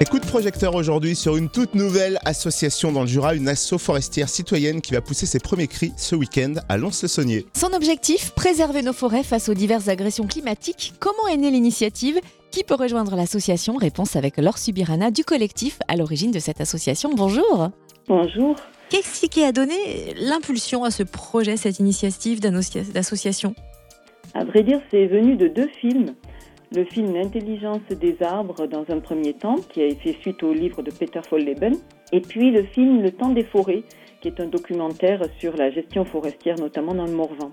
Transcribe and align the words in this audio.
Et 0.00 0.06
coup 0.06 0.18
de 0.18 0.26
projecteur 0.26 0.74
aujourd'hui 0.74 1.14
sur 1.14 1.36
une 1.36 1.48
toute 1.48 1.76
nouvelle 1.76 2.18
association 2.24 2.90
dans 2.90 3.02
le 3.02 3.06
Jura, 3.06 3.36
une 3.36 3.46
asso 3.46 3.78
forestière 3.78 4.28
citoyenne 4.28 4.80
qui 4.80 4.92
va 4.92 5.00
pousser 5.00 5.24
ses 5.24 5.38
premiers 5.38 5.68
cris 5.68 5.92
ce 5.96 6.16
week-end 6.16 6.54
à 6.68 6.76
Lons-le-Saunier. 6.76 7.46
Son 7.54 7.72
objectif, 7.72 8.32
préserver 8.32 8.82
nos 8.82 8.92
forêts 8.92 9.22
face 9.22 9.48
aux 9.48 9.54
diverses 9.54 9.86
agressions 9.86 10.26
climatiques. 10.26 10.94
Comment 10.98 11.28
est 11.32 11.36
née 11.36 11.52
l'initiative? 11.52 12.18
Qui 12.50 12.64
peut 12.64 12.74
rejoindre 12.74 13.14
l'association? 13.14 13.76
Réponse 13.76 14.16
avec 14.16 14.36
Laure 14.36 14.58
Subirana 14.58 15.12
du 15.12 15.22
collectif 15.22 15.78
à 15.86 15.94
l'origine 15.96 16.32
de 16.32 16.40
cette 16.40 16.60
association. 16.60 17.10
Bonjour. 17.14 17.70
Bonjour. 18.08 18.56
Qu'est-ce 18.90 19.26
qui 19.26 19.44
a 19.44 19.52
donné 19.52 20.14
l'impulsion 20.18 20.82
à 20.82 20.90
ce 20.90 21.04
projet, 21.04 21.56
cette 21.56 21.78
initiative 21.78 22.40
d'association? 22.40 23.54
À 24.34 24.44
vrai 24.44 24.64
dire, 24.64 24.80
c'est 24.90 25.06
venu 25.06 25.36
de 25.36 25.46
deux 25.46 25.68
films 25.80 26.14
le 26.74 26.84
film 26.84 27.14
L'intelligence 27.14 27.82
des 27.90 28.16
arbres 28.22 28.66
dans 28.66 28.84
un 28.88 29.00
premier 29.00 29.34
temps, 29.34 29.56
qui 29.68 29.80
a 29.82 29.86
été 29.86 30.16
suite 30.20 30.42
au 30.42 30.52
livre 30.52 30.82
de 30.82 30.90
Peter 30.90 31.20
Folleben, 31.28 31.74
et 32.12 32.20
puis 32.20 32.50
le 32.50 32.64
film 32.64 33.02
Le 33.02 33.12
temps 33.12 33.30
des 33.30 33.44
forêts, 33.44 33.84
qui 34.20 34.28
est 34.28 34.40
un 34.40 34.46
documentaire 34.46 35.20
sur 35.38 35.56
la 35.56 35.70
gestion 35.70 36.04
forestière, 36.04 36.56
notamment 36.58 36.94
dans 36.94 37.06
le 37.06 37.12
Morvan. 37.12 37.52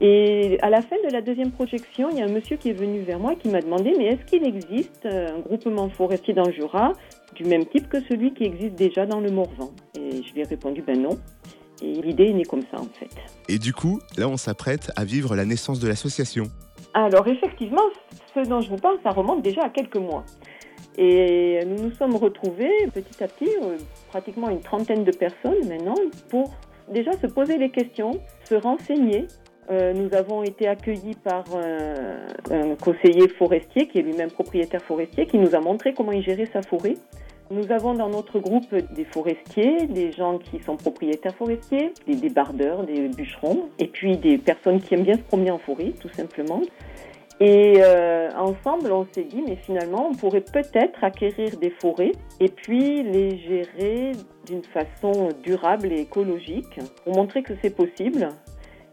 Et 0.00 0.58
à 0.62 0.70
la 0.70 0.80
fin 0.80 0.96
de 1.06 1.12
la 1.12 1.20
deuxième 1.20 1.52
projection, 1.52 2.08
il 2.10 2.18
y 2.18 2.22
a 2.22 2.24
un 2.24 2.32
monsieur 2.32 2.56
qui 2.56 2.70
est 2.70 2.74
venu 2.74 3.00
vers 3.00 3.18
moi 3.18 3.34
qui 3.34 3.48
m'a 3.48 3.60
demandé 3.60 3.92
mais 3.98 4.06
est-ce 4.06 4.24
qu'il 4.24 4.46
existe 4.46 5.04
un 5.04 5.40
groupement 5.40 5.90
forestier 5.90 6.32
dans 6.32 6.44
le 6.44 6.52
Jura 6.52 6.94
du 7.34 7.44
même 7.44 7.66
type 7.66 7.88
que 7.88 8.00
celui 8.08 8.32
qui 8.32 8.44
existe 8.44 8.76
déjà 8.76 9.04
dans 9.04 9.20
le 9.20 9.30
Morvan? 9.30 9.70
Et 9.94 10.22
je 10.22 10.32
lui 10.32 10.40
ai 10.40 10.44
répondu 10.44 10.80
ben 10.80 11.02
non. 11.02 11.18
Et 11.82 11.92
l'idée 11.92 12.24
est 12.24 12.32
née 12.32 12.44
comme 12.44 12.62
ça 12.70 12.80
en 12.80 12.88
fait. 12.98 13.10
Et 13.48 13.58
du 13.58 13.74
coup, 13.74 14.00
là 14.16 14.26
on 14.26 14.38
s'apprête 14.38 14.90
à 14.96 15.04
vivre 15.04 15.36
la 15.36 15.44
naissance 15.44 15.80
de 15.80 15.88
l'association. 15.88 16.44
Alors 16.92 17.26
effectivement, 17.28 17.82
ce 18.34 18.40
dont 18.40 18.60
je 18.60 18.70
vous 18.70 18.76
parle, 18.76 18.98
ça 19.02 19.10
remonte 19.10 19.42
déjà 19.42 19.62
à 19.62 19.68
quelques 19.68 19.96
mois. 19.96 20.24
Et 20.98 21.60
nous 21.66 21.84
nous 21.84 21.92
sommes 21.92 22.16
retrouvés 22.16 22.72
petit 22.92 23.22
à 23.22 23.28
petit, 23.28 23.50
euh, 23.62 23.76
pratiquement 24.08 24.50
une 24.50 24.60
trentaine 24.60 25.04
de 25.04 25.12
personnes 25.12 25.66
maintenant, 25.68 25.94
pour 26.28 26.50
déjà 26.88 27.12
se 27.12 27.26
poser 27.26 27.58
les 27.58 27.70
questions, 27.70 28.20
se 28.44 28.56
renseigner. 28.56 29.26
Euh, 29.70 29.92
nous 29.92 30.12
avons 30.14 30.42
été 30.42 30.66
accueillis 30.66 31.14
par 31.14 31.44
euh, 31.54 32.26
un 32.50 32.74
conseiller 32.74 33.28
forestier 33.28 33.86
qui 33.86 33.98
est 33.98 34.02
lui-même 34.02 34.30
propriétaire 34.30 34.82
forestier, 34.82 35.26
qui 35.26 35.38
nous 35.38 35.54
a 35.54 35.60
montré 35.60 35.94
comment 35.94 36.12
il 36.12 36.22
gérait 36.22 36.48
sa 36.52 36.62
forêt. 36.62 36.94
Nous 37.52 37.72
avons 37.72 37.94
dans 37.94 38.08
notre 38.08 38.38
groupe 38.38 38.72
des 38.92 39.04
forestiers, 39.04 39.86
des 39.86 40.12
gens 40.12 40.38
qui 40.38 40.60
sont 40.60 40.76
propriétaires 40.76 41.34
forestiers, 41.34 41.92
des 42.06 42.14
débardeurs, 42.14 42.84
des 42.84 43.08
bûcherons, 43.08 43.68
et 43.78 43.88
puis 43.88 44.16
des 44.16 44.38
personnes 44.38 44.80
qui 44.80 44.94
aiment 44.94 45.02
bien 45.02 45.16
se 45.16 45.22
promener 45.22 45.50
en 45.50 45.58
forêt, 45.58 45.92
tout 46.00 46.08
simplement. 46.10 46.60
Et 47.40 47.76
euh, 47.78 48.28
ensemble, 48.36 48.92
on 48.92 49.06
s'est 49.12 49.24
dit, 49.24 49.42
mais 49.46 49.56
finalement, 49.56 50.08
on 50.10 50.14
pourrait 50.14 50.42
peut-être 50.42 51.02
acquérir 51.02 51.56
des 51.56 51.70
forêts 51.70 52.12
et 52.38 52.48
puis 52.48 53.02
les 53.02 53.38
gérer 53.38 54.12
d'une 54.46 54.62
façon 54.62 55.30
durable 55.42 55.90
et 55.90 56.00
écologique 56.00 56.78
pour 57.02 57.14
montrer 57.14 57.42
que 57.42 57.54
c'est 57.62 57.74
possible 57.74 58.28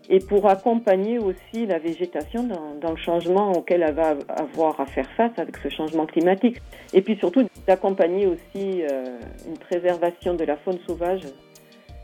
et 0.10 0.20
pour 0.20 0.48
accompagner 0.48 1.20
aussi 1.20 1.66
la 1.66 1.80
végétation 1.80 2.48
dans, 2.82 2.92
le 2.92 2.96
changement 2.96 3.52
auquel 3.52 3.84
elle 3.84 3.94
va 3.94 4.16
avoir 4.30 4.80
à 4.80 4.86
faire 4.86 5.10
face 5.18 5.38
avec 5.38 5.58
ce 5.58 5.68
changement 5.68 6.06
climatique. 6.06 6.62
Et 6.94 7.02
puis 7.02 7.18
surtout 7.18 7.46
d'accompagner 7.68 8.28
aussi 8.28 8.84
euh, 8.84 9.20
une 9.46 9.58
préservation 9.58 10.36
de 10.36 10.46
la 10.46 10.56
faune 10.56 10.80
sauvage 10.88 11.24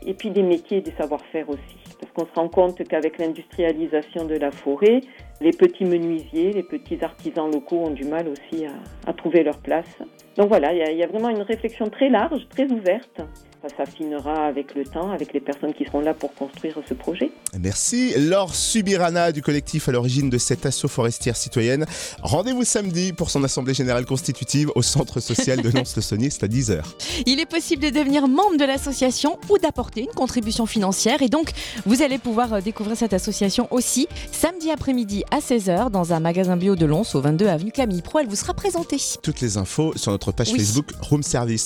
et 0.04 0.12
puis 0.12 0.30
des 0.30 0.42
métiers 0.42 0.78
et 0.78 0.82
des 0.82 0.92
savoir-faire 0.92 1.48
aussi. 1.48 1.78
Parce 1.98 2.12
qu'on 2.12 2.26
se 2.26 2.38
rend 2.38 2.48
compte 2.48 2.86
qu'avec 2.86 3.16
l'industrialisation 3.16 4.26
de 4.26 4.34
la 4.34 4.50
forêt, 4.50 5.00
les 5.40 5.50
petits 5.50 5.84
menuisiers, 5.84 6.52
les 6.52 6.62
petits 6.62 7.02
artisans 7.02 7.50
locaux 7.50 7.84
ont 7.86 7.90
du 7.90 8.04
mal 8.04 8.28
aussi 8.28 8.66
à, 9.06 9.12
trouver 9.12 9.42
leur 9.42 9.58
place. 9.58 9.98
Donc 10.36 10.48
voilà, 10.48 10.72
il 10.72 10.98
y, 10.98 11.02
a 11.02 11.06
vraiment 11.06 11.28
une 11.28 11.42
réflexion 11.42 11.88
très 11.88 12.08
large, 12.08 12.46
très 12.48 12.70
ouverte 12.70 13.20
ça 13.64 13.76
s'affinera 13.76 14.46
avec 14.46 14.74
le 14.74 14.84
temps, 14.84 15.10
avec 15.10 15.32
les 15.32 15.40
personnes 15.40 15.72
qui 15.72 15.84
seront 15.84 16.00
là 16.00 16.12
pour 16.12 16.34
construire 16.34 16.78
ce 16.86 16.94
projet. 16.94 17.30
Merci. 17.58 18.12
Laure 18.18 18.54
Subirana 18.54 19.32
du 19.32 19.42
collectif 19.42 19.88
à 19.88 19.92
l'origine 19.92 20.28
de 20.28 20.38
cette 20.38 20.66
asso 20.66 20.86
forestière 20.86 21.36
citoyenne. 21.36 21.86
Rendez-vous 22.22 22.64
samedi 22.64 23.12
pour 23.12 23.30
son 23.30 23.42
assemblée 23.42 23.74
générale 23.74 24.04
constitutive 24.04 24.70
au 24.74 24.82
centre 24.82 25.20
social 25.20 25.62
de 25.62 25.68
Lons-le-Saunier, 25.74 26.30
c'est 26.30 26.44
à 26.44 26.48
10h. 26.48 26.82
Il 27.26 27.40
est 27.40 27.46
possible 27.46 27.82
de 27.82 27.90
devenir 27.90 28.28
membre 28.28 28.58
de 28.58 28.64
l'association 28.64 29.38
ou 29.48 29.58
d'apporter 29.58 30.02
une 30.02 30.14
contribution 30.14 30.66
financière 30.66 31.22
et 31.22 31.28
donc 31.28 31.50
vous 31.86 32.02
allez 32.02 32.18
pouvoir 32.18 32.52
euh, 32.52 32.60
découvrir 32.60 32.96
cette 32.96 33.14
association 33.14 33.68
aussi 33.70 34.08
samedi 34.30 34.70
après-midi 34.70 35.24
à 35.30 35.38
16h 35.38 35.90
dans 35.90 36.12
un 36.12 36.20
magasin 36.20 36.56
bio 36.56 36.76
de 36.76 36.84
Lons 36.84 37.04
au 37.14 37.20
22 37.20 37.46
avenue 37.46 37.72
Camille 37.72 38.02
Pro. 38.02 38.18
Elle 38.18 38.28
vous 38.28 38.36
sera 38.36 38.52
présentée. 38.52 38.98
Toutes 39.22 39.40
les 39.40 39.56
infos 39.56 39.96
sur 39.96 40.12
notre 40.12 40.32
page 40.32 40.52
Facebook 40.52 40.88
Room 41.00 41.22
Service. 41.22 41.62